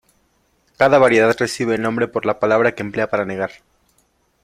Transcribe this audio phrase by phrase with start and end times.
[0.77, 3.51] Cada variedad recibe el nombre por la palabra que emplea para negar.